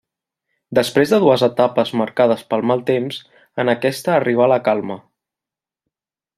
Després 0.77 1.11
de 1.15 1.19
dues 1.23 1.43
etapes 1.47 1.91
marcades 2.01 2.41
pel 2.53 2.65
mal 2.71 2.83
temps 2.89 3.21
en 3.65 3.73
aquesta 3.77 4.17
arribà 4.17 4.51
la 4.55 4.61
calma. 4.71 5.01